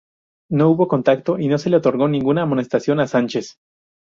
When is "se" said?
1.59-1.69